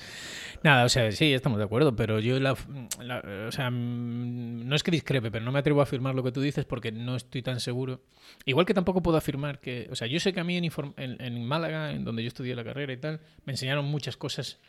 Nada, 0.63 0.86
o 0.86 0.89
sea, 0.89 1.12
sí, 1.12 1.34
estamos 1.34 1.60
de 1.60 1.65
acuerdo, 1.65 1.96
pero 1.96 2.20
yo 2.20 2.39
la, 2.39 2.56
la, 3.00 3.20
o 3.48 3.51
sea, 3.51 3.70
no 3.70 4.75
es 4.75 4.82
que 4.82 4.89
discrepe, 4.89 5.30
pero 5.30 5.46
no 5.46 5.51
me 5.51 5.60
atrevo 5.60 5.82
a 5.82 5.84
afirmar 5.84 6.15
lo 6.15 6.24
que 6.24 6.32
tú 6.32 6.42
dices 6.42 6.65
porque 6.65 6.92
no 6.92 7.15
estoy 7.15 7.44
tan 7.44 7.60
seguro. 7.60 8.01
Igual 8.46 8.65
que 8.65 8.74
tampoco 8.74 9.04
puedo 9.04 9.18
afirmar 9.18 9.60
que, 9.60 9.88
o 9.92 9.96
sea, 9.96 10.08
yo 10.08 10.20
sé 10.20 10.34
que 10.34 10.39
a 10.39 10.44
mí 10.44 10.58
en, 10.58 10.65
en, 10.98 11.22
en 11.22 11.46
Málaga, 11.46 11.92
en 11.92 12.04
donde 12.04 12.24
yo 12.24 12.30
estudié 12.30 12.56
la 12.56 12.63
carrera 12.63 12.94
y 12.94 12.98
tal, 12.98 13.20
me 13.44 13.54
enseñaron 13.54 13.86
muchas 13.86 14.18
cosas 14.18 14.60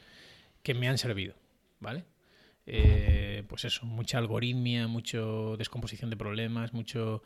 que 0.62 0.75
me 0.75 0.88
han 0.88 0.99
servido, 0.99 1.35
¿vale? 1.80 2.04
Eh, 2.66 3.44
pues 3.49 3.64
eso, 3.64 3.87
mucha 3.87 4.18
algoritmia, 4.18 4.88
mucho 4.88 5.56
descomposición 5.56 6.11
de 6.11 6.16
problemas, 6.16 6.73
mucho 6.73 7.23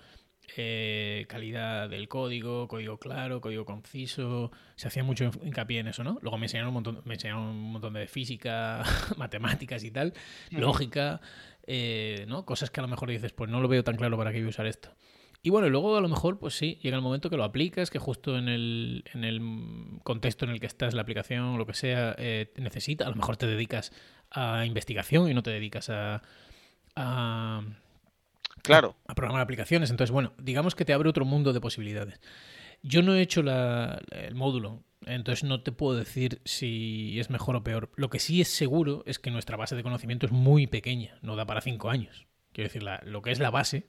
eh, 0.57 1.27
calidad 1.29 1.89
del 1.89 2.09
código, 2.09 2.67
código 2.67 2.99
claro, 2.99 3.41
código 3.41 3.65
conciso. 3.65 4.51
Se 4.75 4.89
hacía 4.89 5.05
mucho 5.05 5.31
hincapié 5.43 5.81
en 5.81 5.89
eso, 5.89 6.03
¿no? 6.03 6.19
Luego 6.23 6.39
me 6.39 6.47
enseñaron 6.47 6.69
un 6.69 6.75
montón, 6.75 7.03
me 7.05 7.15
enseñaron 7.15 7.43
un 7.43 7.73
montón 7.73 7.95
de 7.95 8.07
física, 8.09 8.83
matemáticas 9.17 9.85
y 9.85 9.91
tal, 9.91 10.13
lógica, 10.51 11.21
eh, 11.67 12.25
¿no? 12.29 12.45
Cosas 12.45 12.71
que 12.71 12.81
a 12.81 12.83
lo 12.83 12.89
mejor 12.89 13.11
dices, 13.11 13.33
pues 13.33 13.51
no 13.51 13.61
lo 13.61 13.69
veo 13.69 13.85
tan 13.85 13.97
claro 13.97 14.17
para 14.17 14.33
qué 14.33 14.39
voy 14.39 14.47
a 14.47 14.51
usar 14.51 14.67
esto. 14.67 14.91
Y 15.43 15.49
bueno, 15.49 15.71
luego 15.71 15.97
a 15.97 16.03
lo 16.03 16.09
mejor, 16.09 16.39
pues 16.39 16.55
sí, 16.55 16.79
llega 16.83 16.97
el 16.97 17.03
momento 17.03 17.31
que 17.31 17.37
lo 17.39 17.45
aplicas, 17.45 17.91
que 17.91 17.99
justo 17.99 18.37
en 18.37 18.49
el, 18.49 19.05
en 19.15 19.25
el 19.25 19.41
contexto 20.03 20.45
en 20.45 20.51
el 20.51 20.61
que 20.61 20.67
estás, 20.67 20.93
la 20.93 21.01
aplicación, 21.01 21.57
lo 21.57 21.65
que 21.65 21.73
sea, 21.73 22.15
eh, 22.19 22.53
necesita. 22.57 23.07
A 23.07 23.11
lo 23.11 23.17
mejor 23.17 23.39
te 23.39 23.47
dedicas 23.47 23.91
a 24.31 24.67
investigación 24.67 25.31
y 25.31 25.35
no 25.35 25.43
te 25.43 25.51
dedicas 25.51 25.89
a, 25.89 26.23
a 26.95 27.63
Claro. 28.63 28.97
A, 29.07 29.13
a, 29.13 29.15
programar 29.15 29.43
aplicaciones. 29.43 29.91
Entonces, 29.91 30.13
bueno, 30.13 30.33
digamos 30.39 30.75
que 30.75 30.85
te 30.85 30.93
abre 30.93 31.09
otro 31.09 31.25
mundo 31.25 31.53
de 31.53 31.61
posibilidades. 31.61 32.21
Yo 32.83 33.03
no 33.03 33.15
he 33.15 33.21
hecho 33.21 33.43
la, 33.43 34.01
el 34.11 34.35
módulo, 34.35 34.83
entonces 35.07 35.45
no 35.45 35.63
te 35.63 35.73
puedo 35.73 35.99
decir 35.99 36.41
si 36.45 37.19
es 37.21 37.31
mejor 37.31 37.57
o 37.57 37.63
peor. 37.63 37.91
Lo 37.97 38.11
que 38.11 38.19
sí 38.19 38.41
es 38.41 38.49
seguro 38.49 39.03
es 39.07 39.19
que 39.19 39.31
nuestra 39.31 39.57
base 39.57 39.77
de 39.77 39.83
conocimiento 39.83 40.27
es 40.27 40.33
muy 40.33 40.67
pequeña, 40.67 41.19
no 41.23 41.37
da 41.37 41.47
para 41.47 41.61
cinco 41.61 41.91
años. 41.91 42.27
Quiero 42.53 42.69
decir, 42.69 42.83
la, 42.83 43.01
lo 43.05 43.23
que 43.23 43.31
es 43.31 43.39
la 43.39 43.51
base 43.51 43.89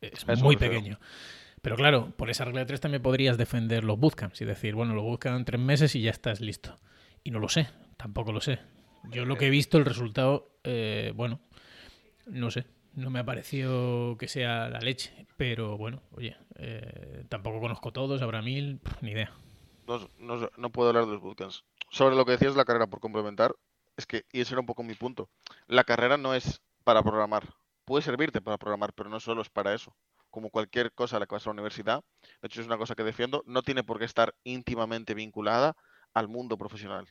es 0.00 0.24
Eso 0.26 0.44
muy 0.44 0.56
pequeño. 0.56 0.98
Pero 1.62 1.76
claro, 1.76 2.12
por 2.16 2.30
esa 2.30 2.44
regla 2.44 2.60
de 2.60 2.66
tres 2.66 2.80
también 2.80 3.02
podrías 3.02 3.36
defender 3.36 3.84
los 3.84 3.98
bootcamps 3.98 4.40
y 4.40 4.44
decir, 4.44 4.74
bueno, 4.74 4.94
lo 4.94 5.02
buscan 5.02 5.44
tres 5.44 5.60
meses 5.60 5.94
y 5.94 6.02
ya 6.02 6.10
estás 6.10 6.40
listo. 6.40 6.76
Y 7.22 7.30
no 7.30 7.38
lo 7.38 7.48
sé, 7.48 7.68
tampoco 7.96 8.32
lo 8.32 8.40
sé. 8.40 8.58
Yo 9.10 9.24
lo 9.24 9.36
que 9.36 9.46
he 9.46 9.50
visto, 9.50 9.76
el 9.78 9.84
resultado, 9.84 10.58
eh, 10.64 11.12
bueno, 11.14 11.40
no 12.26 12.50
sé, 12.50 12.64
no 13.00 13.10
me 13.10 13.20
ha 13.20 13.24
parecido 13.24 14.16
que 14.18 14.28
sea 14.28 14.68
la 14.68 14.78
leche, 14.80 15.26
pero 15.36 15.76
bueno, 15.76 16.02
oye, 16.12 16.36
eh, 16.56 17.24
tampoco 17.28 17.60
conozco 17.60 17.92
todos, 17.92 18.22
habrá 18.22 18.42
mil, 18.42 18.80
ni 19.00 19.10
idea. 19.12 19.32
No, 20.56 20.70
puedo 20.70 20.90
hablar 20.90 21.06
de 21.06 21.12
los 21.12 21.20
bootcamps. 21.20 21.64
Sobre 21.90 22.14
lo 22.14 22.24
que 22.24 22.32
decías 22.32 22.52
de 22.52 22.58
la 22.58 22.64
carrera, 22.64 22.86
por 22.86 23.00
complementar, 23.00 23.54
es 23.96 24.06
que, 24.06 24.24
y 24.32 24.40
ese 24.40 24.54
era 24.54 24.60
un 24.60 24.66
poco 24.66 24.82
mi 24.82 24.94
punto, 24.94 25.28
la 25.66 25.84
carrera 25.84 26.16
no 26.16 26.34
es 26.34 26.62
para 26.84 27.02
programar. 27.02 27.48
Puede 27.84 28.02
servirte 28.02 28.40
para 28.40 28.58
programar, 28.58 28.92
pero 28.92 29.10
no 29.10 29.18
solo 29.18 29.42
es 29.42 29.50
para 29.50 29.74
eso. 29.74 29.96
como 30.30 30.50
cualquier 30.50 30.92
cosa 30.92 31.16
a 31.16 31.20
la 31.20 31.26
que 31.26 31.34
vas 31.34 31.46
a 31.46 31.50
la 31.50 31.54
universidad, 31.54 32.04
de 32.40 32.46
hecho 32.46 32.60
es 32.60 32.66
una 32.66 32.78
cosa 32.78 32.94
que 32.94 33.02
defiendo, 33.02 33.42
no 33.46 33.62
tiene 33.62 33.84
por 33.84 33.98
qué 33.98 34.04
estar 34.04 34.34
íntimamente 34.44 35.14
vinculada 35.14 35.76
al 36.14 36.28
mundo 36.28 36.56
profesional. 36.56 37.08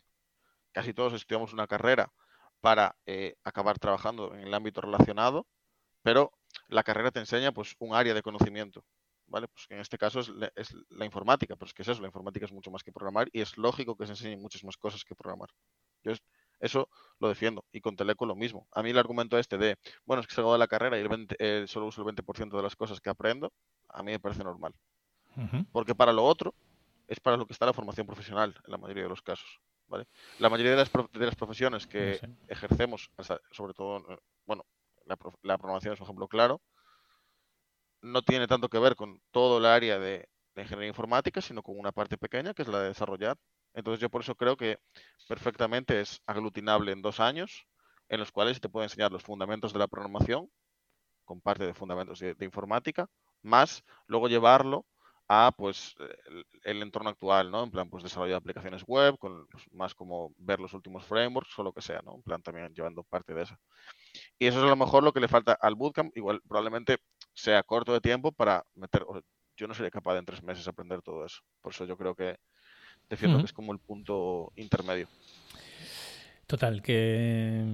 Casi 0.72 0.94
todos 0.94 1.14
estudiamos 1.14 1.54
una 1.54 1.68
carrera 1.68 2.12
para 2.62 2.96
eh, 3.06 3.36
acabar 3.44 3.80
trabajando 3.80 4.34
en 4.34 4.42
el 4.42 4.54
ámbito 4.54 4.82
relacionado, 4.82 5.48
pero 6.02 6.32
la 6.68 6.84
carrera 6.84 7.12
te 7.12 7.20
enseña 7.20 7.52
pues 7.52 7.76
un 7.80 7.96
área 7.96 8.14
de 8.14 8.22
conocimiento, 8.22 8.84
¿vale? 9.28 9.48
Pues 9.48 9.68
que 9.68 9.76
en 9.76 9.82
este 9.82 9.98
caso 9.98 10.20
es, 10.20 10.30
la 10.90 11.06
informática, 11.06 11.56
pero 11.56 11.68
es 11.68 11.74
que 11.74 11.82
es 11.82 11.88
eso, 11.88 12.02
la 12.02 12.08
informática 12.08 12.46
es 12.46 12.52
mucho 12.52 12.72
más 12.72 12.84
que 12.84 12.92
programar 12.92 13.30
y 13.32 13.42
es 13.42 13.58
lógico 13.58 13.96
que 13.96 14.06
se 14.06 14.14
enseñen 14.14 14.42
muchas 14.42 14.64
más 14.64 14.78
cosas 14.78 15.04
que 15.04 15.16
programar. 15.16 15.50
Yo 16.04 16.14
eso 16.60 16.90
lo 17.20 17.30
defiendo. 17.30 17.66
Y 17.72 17.82
con 17.82 17.96
Teleco 17.96 18.26
lo 18.26 18.36
mismo. 18.36 18.68
A 18.72 18.84
mí 18.84 18.90
el 18.90 18.98
argumento 18.98 19.38
este 19.38 19.58
de, 19.58 19.78
bueno, 20.06 20.22
es 20.22 20.28
que 20.28 20.36
salgo 20.36 20.54
de 20.54 20.60
la 20.60 20.68
carrera 20.68 20.98
y 20.98 21.02
el 21.02 21.28
eh, 21.40 21.66
solo 21.68 21.88
uso 21.88 22.02
el 22.02 22.16
20% 22.16 22.56
de 22.56 22.64
las 22.64 22.76
cosas 22.76 23.00
que 23.00 23.10
aprendo, 23.10 23.52
a 23.88 24.04
mí 24.04 24.12
me 24.12 24.20
parece 24.20 24.44
normal. 24.44 24.74
Porque 25.72 25.96
para 25.96 26.12
lo 26.12 26.26
otro 26.26 26.54
es 27.08 27.20
para 27.22 27.38
lo 27.38 27.46
que 27.46 27.54
está 27.54 27.66
la 27.66 27.72
formación 27.72 28.06
profesional 28.06 28.54
en 28.66 28.72
la 28.72 28.78
mayoría 28.78 29.04
de 29.04 29.10
los 29.10 29.22
casos. 29.22 29.60
¿vale? 29.88 30.06
La 30.38 30.50
mayoría 30.50 30.72
de 30.72 30.78
las, 30.78 30.92
de 30.92 31.26
las 31.26 31.36
profesiones 31.36 31.88
que 31.88 32.20
ejercemos, 32.48 33.10
sobre 33.52 33.74
todo, 33.74 34.00
eh, 34.12 34.18
bueno, 34.46 34.66
la, 35.10 35.18
la, 35.42 35.58
programación 35.58 35.94
es 35.94 36.00
un 36.00 36.06
ejemplo 36.06 36.28
claro, 36.28 36.62
no 38.02 38.22
tiene 38.22 38.48
tanto 38.48 38.70
que 38.70 38.80
ver 38.80 38.96
con 38.96 39.22
todo 39.32 39.58
el 39.58 39.66
área 39.66 40.00
de, 40.00 40.30
de 40.56 40.62
ingeniería 40.62 40.90
informática, 40.90 41.42
sino 41.42 41.64
con 41.64 41.78
una 41.78 41.92
parte 41.92 42.18
pequeña 42.18 42.54
que 42.54 42.62
es 42.62 42.68
la 42.68 42.80
de 42.80 42.90
desarrollar. 42.90 43.38
Entonces 43.74 44.00
yo 44.00 44.10
por 44.10 44.22
eso 44.22 44.36
creo 44.36 44.58
que 44.58 44.80
perfectamente 45.28 46.00
es 46.00 46.22
aglutinable 46.26 46.92
en 46.92 47.02
dos 47.02 47.20
años, 47.20 47.66
en 48.08 48.20
los 48.20 48.32
cuales 48.32 48.60
te 48.60 48.70
puede 48.70 48.86
enseñar 48.86 49.12
los 49.12 49.24
fundamentos 49.24 49.74
de 49.74 49.80
la 49.80 49.88
programación, 49.88 50.50
con 51.26 51.42
parte 51.42 51.66
de 51.66 51.76
fundamentos 51.76 52.20
de, 52.20 52.36
informática, 52.42 53.08
más 53.44 53.84
luego 54.08 54.28
llevarlo 54.28 54.86
a 55.30 55.54
pues 55.56 55.96
el, 56.64 56.82
entorno 56.82 57.10
actual, 57.10 57.52
¿no? 57.52 57.64
En 57.64 57.72
plan, 57.72 57.90
pues 57.90 58.04
desarrollo 58.04 58.32
de 58.32 58.38
aplicaciones 58.38 58.84
web, 58.86 59.18
con 59.18 59.48
pues, 59.48 59.64
más 59.72 59.94
como 59.94 60.34
ver 60.38 60.60
los 60.60 60.74
últimos 60.74 61.06
frameworks 61.06 61.58
o 61.60 61.64
lo 61.64 61.72
que 61.72 61.82
sea, 61.82 62.02
¿no? 62.04 62.16
En 62.16 62.24
plan, 62.24 62.42
también 62.42 62.74
llevando 62.74 63.04
parte 63.04 63.34
de 63.34 63.44
eso. 63.44 63.56
Y 64.38 64.48
eso 64.48 64.58
es 64.58 64.66
a 64.66 64.70
lo 64.70 64.76
mejor 64.76 65.04
lo 65.04 65.14
que 65.14 65.20
le 65.20 65.28
falta 65.28 65.54
al 65.54 65.76
bootcamp, 65.76 66.18
igual 66.18 66.42
probablemente 66.48 66.98
sea 67.34 67.64
corto 67.64 67.94
de 67.94 68.02
tiempo 68.02 68.32
para 68.32 68.66
meter, 68.76 69.06
yo 69.56 69.68
no 69.68 69.74
sería 69.74 69.92
capaz 69.92 70.14
de 70.14 70.20
en 70.20 70.26
tres 70.26 70.44
meses 70.44 70.68
aprender 70.68 71.02
todo 71.02 71.26
eso. 71.26 71.40
Por 71.62 71.74
eso 71.74 71.86
yo 71.86 71.96
creo 71.96 72.16
que 72.16 72.38
Defiendo 73.10 73.40
que 73.40 73.46
es 73.46 73.54
como 73.54 73.74
el 73.74 73.80
punto 73.80 74.54
intermedio. 74.56 75.08
Total, 76.46 76.82
que 76.84 77.66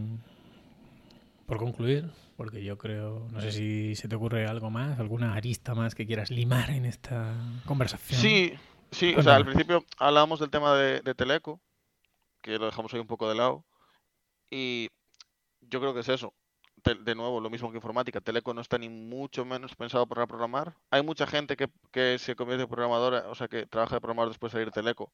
por 1.46 1.58
concluir, 1.58 2.10
porque 2.38 2.64
yo 2.64 2.78
creo, 2.78 3.28
no 3.32 3.40
sé 3.40 3.52
si 3.52 3.96
se 3.96 4.08
te 4.08 4.16
ocurre 4.16 4.48
algo 4.48 4.70
más, 4.70 5.00
alguna 5.00 5.36
arista 5.36 5.76
más 5.76 5.94
que 5.94 6.08
quieras 6.08 6.32
limar 6.32 6.72
en 6.72 6.86
esta 6.86 7.36
conversación. 7.66 8.20
Sí, 8.20 8.54
sí, 8.92 9.14
o 9.16 9.22
sea, 9.22 9.36
al 9.36 9.46
principio 9.46 9.86
hablábamos 9.98 10.40
del 10.40 10.50
tema 10.50 10.76
de, 10.76 11.16
Teleco, 11.16 11.62
que 12.42 12.58
lo 12.58 12.66
dejamos 12.66 12.94
ahí 12.94 13.00
un 13.00 13.08
poco 13.08 13.30
de 13.30 13.36
lado, 13.36 13.64
y 14.50 14.90
yo 15.62 15.80
creo 15.80 15.94
que 15.94 16.00
es 16.02 16.10
eso. 16.10 16.34
De, 16.84 17.16
nuevo, 17.16 17.42
lo 17.42 17.50
mismo 17.50 17.72
que 17.72 17.78
informática, 17.78 18.22
Teleco 18.22 18.54
no 18.54 18.62
está 18.62 18.78
ni 18.78 18.90
mucho 18.90 19.44
menos 19.44 19.76
pensado 19.76 20.06
para 20.06 20.28
programar. 20.28 20.76
Hay 20.92 21.02
mucha 21.02 21.26
gente 21.26 21.56
que, 21.56 21.68
que 21.92 22.20
se 22.20 22.36
convierte 22.36 22.64
en 22.64 22.70
programadora, 22.70 23.28
o 23.28 23.34
sea, 23.34 23.48
que 23.48 23.66
trabaja 23.66 23.96
de 23.96 24.02
programador 24.02 24.30
después 24.30 24.54
de 24.54 24.60
salir 24.60 24.72
Teleco, 24.72 25.12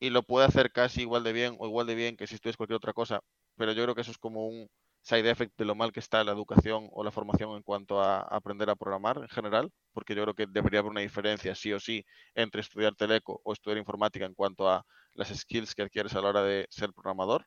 y 0.00 0.10
lo 0.10 0.22
puede 0.22 0.46
hacer 0.46 0.72
casi 0.72 1.02
igual 1.02 1.24
de 1.24 1.32
bien 1.32 1.56
o 1.58 1.66
igual 1.66 1.86
de 1.86 1.94
bien 1.94 2.16
que 2.16 2.26
si 2.26 2.36
estudias 2.36 2.56
cualquier 2.56 2.76
otra 2.76 2.94
cosa, 2.94 3.20
pero 3.56 3.72
yo 3.72 3.82
creo 3.82 3.94
que 3.94 4.00
eso 4.00 4.10
es 4.10 4.18
como 4.18 4.46
un 4.46 4.68
side 5.02 5.28
effect 5.30 5.56
de 5.58 5.64
lo 5.64 5.74
mal 5.74 5.92
que 5.92 6.00
está 6.00 6.24
la 6.24 6.32
educación 6.32 6.88
o 6.92 7.04
la 7.04 7.10
formación 7.10 7.56
en 7.56 7.62
cuanto 7.62 8.00
a 8.00 8.20
aprender 8.22 8.70
a 8.70 8.76
programar 8.76 9.18
en 9.18 9.28
general, 9.28 9.72
porque 9.92 10.14
yo 10.14 10.22
creo 10.22 10.34
que 10.34 10.46
debería 10.46 10.80
haber 10.80 10.92
una 10.92 11.00
diferencia 11.00 11.54
sí 11.54 11.72
o 11.72 11.80
sí 11.80 12.04
entre 12.34 12.60
estudiar 12.60 12.94
teleco 12.94 13.40
o 13.44 13.52
estudiar 13.52 13.78
informática 13.78 14.24
en 14.26 14.34
cuanto 14.34 14.68
a 14.70 14.84
las 15.14 15.28
skills 15.28 15.74
que 15.74 15.82
adquieres 15.82 16.14
a 16.14 16.20
la 16.22 16.28
hora 16.28 16.42
de 16.42 16.66
ser 16.70 16.92
programador, 16.92 17.46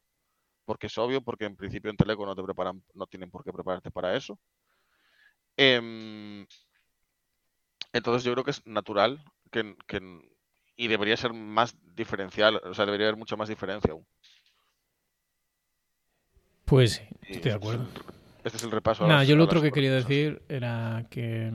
porque 0.65 0.87
es 0.87 0.97
obvio, 0.97 1.21
porque 1.21 1.45
en 1.45 1.55
principio 1.57 1.91
en 1.91 1.97
teleco 1.97 2.25
no 2.25 2.35
te 2.35 2.43
preparan, 2.43 2.83
no 2.93 3.07
tienen 3.07 3.31
por 3.31 3.43
qué 3.43 3.53
prepararte 3.53 3.91
para 3.91 4.15
eso. 4.15 4.39
Em, 5.57 6.45
entonces 7.93 8.23
yo 8.23 8.33
creo 8.33 8.43
que 8.43 8.51
es 8.51 8.65
natural 8.65 9.23
que, 9.51 9.75
que 9.87 10.01
y 10.75 10.87
debería 10.87 11.17
ser 11.17 11.33
más 11.33 11.75
diferencial, 11.95 12.57
o 12.57 12.73
sea, 12.73 12.85
debería 12.85 13.07
haber 13.07 13.17
mucha 13.17 13.35
más 13.37 13.47
diferencia 13.49 13.93
aún. 13.93 14.05
Pues 16.65 16.93
sí, 16.93 17.03
estoy 17.29 17.51
de 17.51 17.57
acuerdo. 17.57 17.85
Este 18.43 18.57
es 18.57 18.63
el 18.63 18.71
repaso. 18.71 19.07
Nada, 19.07 19.23
yo 19.23 19.35
lo 19.35 19.43
otro 19.43 19.61
que 19.61 19.71
quería 19.71 19.93
decir 19.93 20.41
era 20.49 21.05
que, 21.09 21.51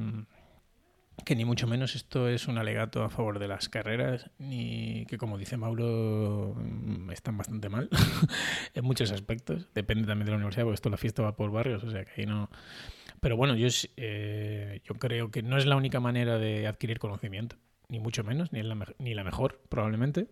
que 1.25 1.37
ni 1.37 1.45
mucho 1.45 1.67
menos 1.67 1.95
esto 1.95 2.29
es 2.29 2.49
un 2.49 2.59
alegato 2.59 3.03
a 3.03 3.11
favor 3.11 3.39
de 3.39 3.49
las 3.49 3.69
carreras, 3.69 4.31
ni 4.39 5.07
que 5.07 5.19
como 5.19 5.39
dice 5.39 5.57
Mauro, 5.57 6.57
mm, 6.57 7.11
están 7.11 7.37
bastante 7.37 7.69
mal 7.69 7.89
en 8.75 8.85
muchos 8.85 9.13
aspectos. 9.13 9.69
Depende 9.75 10.07
también 10.07 10.27
de 10.27 10.33
la 10.33 10.37
universidad, 10.37 10.65
porque 10.65 10.75
esto 10.75 10.91
la 10.91 10.97
fiesta 10.97 11.23
va 11.23 11.37
por 11.37 11.51
barrios, 11.51 11.85
o 11.85 11.91
sea 11.91 12.05
que 12.05 12.23
ahí 12.23 12.27
no... 12.27 12.51
Pero 13.21 13.37
bueno, 13.37 13.55
yo, 13.55 13.69
eh, 13.97 14.81
yo 14.85 14.95
creo 14.95 15.31
que 15.31 15.43
no 15.43 15.59
es 15.59 15.67
la 15.67 15.77
única 15.77 16.01
manera 16.01 16.39
de 16.39 16.67
adquirir 16.67 16.99
conocimiento 16.99 17.57
ni 17.91 17.99
mucho 17.99 18.25
menos, 18.25 18.53
ni 18.53 18.63
la, 18.63 18.77
ni 18.99 19.15
la 19.15 19.25
mejor, 19.25 19.61
probablemente, 19.69 20.29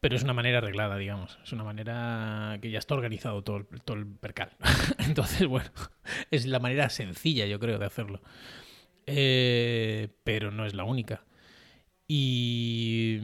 pero 0.00 0.14
es 0.14 0.22
una 0.22 0.32
manera 0.32 0.58
arreglada, 0.58 0.96
digamos. 0.96 1.38
Es 1.42 1.52
una 1.52 1.64
manera 1.64 2.58
que 2.60 2.70
ya 2.70 2.78
está 2.78 2.94
organizado 2.94 3.42
todo 3.42 3.56
el, 3.58 3.66
todo 3.84 3.96
el 3.96 4.06
percal. 4.06 4.50
Entonces, 4.98 5.46
bueno, 5.46 5.70
es 6.30 6.46
la 6.46 6.58
manera 6.58 6.88
sencilla, 6.90 7.46
yo 7.46 7.58
creo, 7.58 7.78
de 7.78 7.86
hacerlo. 7.86 8.20
Eh, 9.06 10.08
pero 10.24 10.50
no 10.50 10.66
es 10.66 10.74
la 10.74 10.84
única. 10.84 11.24
Y, 12.08 13.20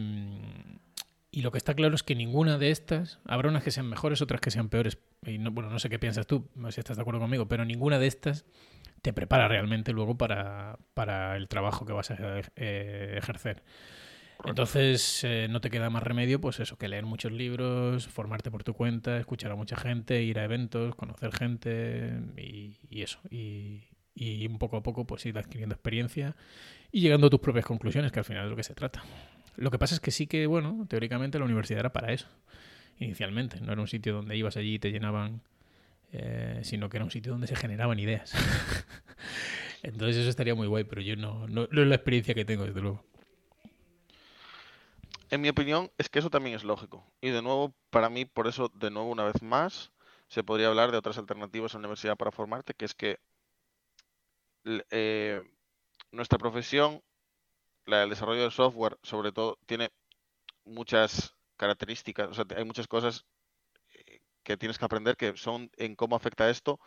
y 1.31 1.43
lo 1.43 1.51
que 1.53 1.59
está 1.59 1.75
claro 1.75 1.95
es 1.95 2.03
que 2.03 2.15
ninguna 2.15 2.59
de 2.59 2.71
estas, 2.71 3.21
habrá 3.27 3.49
unas 3.49 3.63
que 3.63 3.71
sean 3.71 3.89
mejores, 3.89 4.21
otras 4.23 4.41
que 4.41 4.51
sean 4.51 4.69
peores. 4.69 4.99
Y 5.25 5.39
no, 5.39 5.51
bueno, 5.51 5.71
no 5.71 5.79
sé 5.79 5.89
qué 5.89 5.99
piensas 5.99 6.27
tú, 6.27 6.49
no 6.55 6.69
sé 6.69 6.77
si 6.77 6.81
estás 6.81 6.97
de 6.97 7.03
acuerdo 7.03 7.21
conmigo, 7.21 7.49
pero 7.49 7.65
ninguna 7.65 7.99
de 7.99 8.07
estas 8.07 8.45
te 9.03 9.13
prepara 9.13 9.49
realmente 9.49 9.93
luego 9.93 10.17
para, 10.17 10.79
el 11.37 11.49
trabajo 11.49 11.85
que 11.87 11.93
vas 11.93 12.11
a 12.11 12.17
eh, 12.57 13.15
ejercer. 13.17 13.63
Entonces 14.45 15.23
eh, 15.25 15.47
no 15.49 15.61
te 15.61 15.71
queda 15.71 15.89
más 15.91 16.03
remedio, 16.03 16.41
pues 16.41 16.59
eso, 16.61 16.77
que 16.77 16.89
leer 16.89 17.05
muchos 17.05 17.33
libros, 17.33 18.09
formarte 18.09 18.51
por 18.51 18.65
tu 18.65 18.75
cuenta, 18.75 19.19
escuchar 19.19 19.53
a 19.53 19.57
mucha 19.57 19.77
gente, 19.77 20.23
ir 20.23 20.39
a 20.39 20.45
eventos, 20.45 20.95
conocer 20.97 21.33
gente 21.33 22.21
y, 22.37 22.77
eso. 22.91 23.21
Y, 23.31 23.83
un 24.47 24.59
poco 24.59 24.77
a 24.77 24.83
poco 24.83 25.07
pues 25.07 25.25
ir 25.27 25.39
adquiriendo 25.39 25.75
experiencia 25.75 26.37
y 26.91 27.01
llegando 27.01 27.29
a 27.29 27.31
tus 27.31 27.41
propias 27.41 27.65
conclusiones, 27.65 28.13
que 28.13 28.19
al 28.19 28.25
final 28.25 28.45
es 28.45 28.51
lo 28.51 28.57
que 28.57 28.63
se 28.63 28.75
trata. 28.75 29.03
Lo 29.57 29.71
que 29.71 29.79
pasa 29.79 29.95
es 29.95 30.01
que 30.01 30.11
sí 30.11 30.27
que, 30.27 30.47
bueno, 30.47 30.87
teóricamente 30.89 31.39
la 31.39 31.45
universidad 31.45 31.81
era 31.81 31.93
para 31.93 32.13
eso, 32.13 32.29
inicialmente. 32.99 33.61
No 33.61 33.73
era 33.73 33.81
un 33.81 33.89
sitio 33.89 34.15
donde 34.15 34.37
ibas 34.37 34.57
allí 34.57 34.75
y 34.75 34.79
te 34.79 34.91
llenaban 34.91 35.43
eh, 36.13 36.61
sino 36.63 36.91
que 36.91 36.99
era 36.99 37.05
un 37.05 37.11
sitio 37.11 37.33
donde 37.33 37.47
se 37.47 37.57
generaban 37.57 37.99
ideas. 37.99 38.35
Entonces 39.83 40.19
eso 40.19 40.29
estaría 40.29 40.55
muy 40.55 40.67
guay, 40.67 40.85
pero 40.85 41.01
yo 41.01 41.17
no, 41.17 41.49
no, 41.49 41.65
es 41.65 41.71
la 41.73 41.95
experiencia 41.95 42.35
que 42.35 42.45
tengo, 42.45 42.65
desde 42.65 42.81
luego. 42.81 43.03
En 45.33 45.41
mi 45.41 45.49
opinión, 45.49 45.91
es 45.97 46.11
que 46.11 46.19
eso 46.19 46.29
también 46.29 46.55
es 46.55 46.63
lógico. 46.63 47.11
Y 47.23 47.31
de 47.31 47.41
nuevo, 47.41 47.75
para 47.89 48.11
mí, 48.11 48.27
por 48.27 48.47
eso, 48.49 48.71
de 48.75 48.91
nuevo, 48.91 49.09
una 49.11 49.25
vez 49.25 49.41
más, 49.41 49.91
se 50.29 50.45
podría 50.45 50.69
hablar 50.69 50.93
de 50.93 50.99
otras 50.99 51.17
alternativas 51.17 51.75
en 51.75 51.81
la 51.81 51.89
universidad 51.89 52.19
para 52.19 52.31
formarte, 52.31 52.75
que 52.75 52.85
es 52.85 52.95
que 52.95 53.19
eh, 54.91 55.43
nuestra 56.11 56.39
profesión, 56.39 57.03
la 57.87 58.01
del 58.01 58.11
desarrollo 58.11 58.43
de 58.43 58.51
software, 58.51 58.99
sobre 59.03 59.33
todo, 59.33 59.59
tiene 59.65 59.91
muchas 60.67 61.35
características, 61.57 62.29
o 62.29 62.35
sea, 62.35 62.45
hay 62.55 62.65
muchas 62.67 62.87
cosas 62.87 63.25
que 64.43 64.59
tienes 64.59 64.79
que 64.79 64.85
aprender 64.85 65.17
que 65.17 65.35
son 65.39 65.71
en 65.79 65.97
cómo 65.97 66.15
afecta 66.15 66.51
esto 66.51 66.79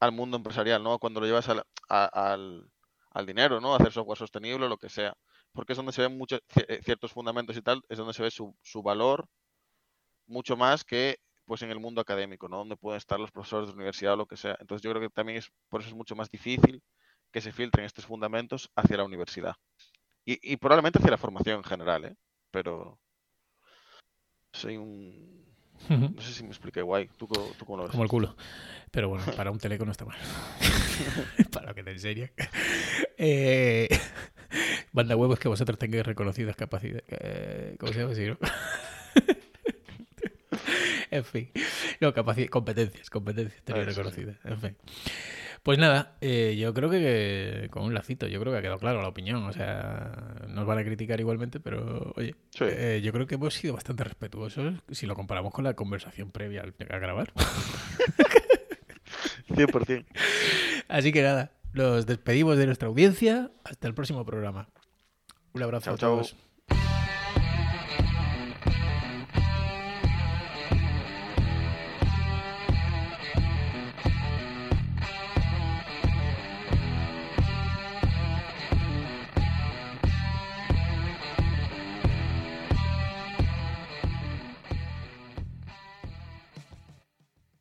al 0.00 0.12
mundo 0.12 0.38
empresarial, 0.38 0.82
¿no? 0.82 0.98
Cuando 0.98 1.20
lo 1.20 1.26
llevas 1.26 1.50
al, 1.50 1.66
al, 1.88 3.26
dinero, 3.26 3.60
¿no? 3.60 3.74
Hacer 3.74 3.92
software 3.92 4.18
sostenible 4.18 4.64
o 4.64 4.68
lo 4.70 4.78
que 4.78 4.88
sea. 4.88 5.14
Porque 5.54 5.72
es 5.72 5.76
donde 5.76 5.92
se 5.92 6.02
ven 6.02 6.18
muchos 6.18 6.42
eh, 6.68 6.80
ciertos 6.82 7.12
fundamentos 7.12 7.56
y 7.56 7.62
tal, 7.62 7.82
es 7.88 7.96
donde 7.96 8.12
se 8.12 8.22
ve 8.22 8.30
su, 8.30 8.54
su 8.62 8.82
valor 8.82 9.26
mucho 10.26 10.56
más 10.56 10.84
que 10.84 11.18
pues 11.46 11.62
en 11.62 11.70
el 11.70 11.80
mundo 11.80 12.00
académico, 12.00 12.48
¿no? 12.48 12.58
Donde 12.58 12.76
pueden 12.76 12.98
estar 12.98 13.20
los 13.20 13.30
profesores 13.30 13.68
de 13.68 13.74
universidad 13.74 14.14
o 14.14 14.16
lo 14.16 14.26
que 14.26 14.36
sea. 14.36 14.56
Entonces 14.60 14.82
yo 14.82 14.90
creo 14.90 15.02
que 15.02 15.10
también 15.10 15.38
es, 15.38 15.50
por 15.68 15.80
eso 15.80 15.90
es 15.90 15.96
mucho 15.96 16.16
más 16.16 16.30
difícil 16.30 16.82
que 17.30 17.40
se 17.40 17.52
filtren 17.52 17.84
estos 17.86 18.06
fundamentos 18.06 18.70
hacia 18.74 18.96
la 18.96 19.04
universidad. 19.04 19.54
Y, 20.24 20.52
y 20.52 20.56
probablemente 20.56 20.98
hacia 20.98 21.10
la 21.10 21.18
formación 21.18 21.58
en 21.58 21.64
general, 21.64 22.04
¿eh? 22.06 22.16
Pero 22.50 22.98
soy 24.52 24.76
un 24.76 25.44
no 25.88 26.22
sé 26.22 26.32
si 26.32 26.42
me 26.42 26.50
expliqué 26.50 26.80
guay. 26.82 27.08
¿Tú, 27.18 27.28
cómo 27.28 27.76
lo 27.76 27.82
ves? 27.84 27.90
Como 27.90 28.04
el 28.04 28.08
culo. 28.08 28.36
Pero 28.90 29.08
bueno, 29.08 29.24
para 29.36 29.50
un 29.50 29.58
teleco 29.58 29.84
no 29.84 29.92
está 29.92 30.04
mal. 30.04 30.16
para 31.52 31.68
lo 31.68 31.74
que 31.74 31.82
te 31.82 31.90
enseña. 31.90 32.30
Eh, 33.18 33.88
banda 34.94 35.16
huevos 35.16 35.38
que 35.38 35.48
vosotros 35.48 35.78
tengáis 35.78 36.06
reconocidas 36.06 36.56
capacidades. 36.56 37.04
Eh, 37.08 37.76
¿Cómo 37.78 37.92
se 37.92 37.98
llama 38.00 38.12
así, 38.12 38.26
no? 38.26 38.38
en 41.10 41.24
fin. 41.24 41.50
No, 42.00 42.12
capacidad, 42.14 42.48
competencias, 42.48 43.10
competencias 43.10 43.62
tenéis 43.64 43.86
reconocidas. 43.86 44.36
En 44.44 44.58
fin. 44.60 44.76
Pues 45.62 45.78
nada, 45.78 46.16
eh, 46.20 46.56
yo 46.58 46.74
creo 46.74 46.90
que 46.90 47.68
con 47.70 47.84
un 47.84 47.94
lacito, 47.94 48.26
yo 48.26 48.38
creo 48.38 48.52
que 48.52 48.58
ha 48.58 48.62
quedado 48.62 48.78
claro 48.78 49.00
la 49.00 49.08
opinión. 49.08 49.44
O 49.44 49.52
sea, 49.52 50.12
nos 50.48 50.66
van 50.66 50.78
a 50.78 50.84
criticar 50.84 51.18
igualmente, 51.20 51.58
pero 51.58 52.12
oye, 52.16 52.34
Sí. 52.50 52.64
eh, 52.68 53.00
yo 53.02 53.12
creo 53.12 53.26
que 53.26 53.36
hemos 53.36 53.54
sido 53.54 53.72
bastante 53.74 54.04
respetuosos 54.04 54.74
si 54.90 55.06
lo 55.06 55.14
comparamos 55.14 55.52
con 55.54 55.64
la 55.64 55.74
conversación 55.74 56.30
previa 56.30 56.62
al- 56.62 56.74
a 56.90 56.98
grabar. 56.98 57.32
100%. 59.48 60.04
Así 60.88 61.12
que 61.12 61.22
nada, 61.22 61.52
los 61.72 62.04
despedimos 62.06 62.58
de 62.58 62.66
nuestra 62.66 62.88
audiencia. 62.88 63.50
Hasta 63.64 63.88
el 63.88 63.94
próximo 63.94 64.24
programa. 64.26 64.68
Un 65.54 65.62
abrazo 65.62 65.84
Chao, 65.84 65.94
a 65.94 65.98
chao. 65.98 66.10
todos. 66.16 66.36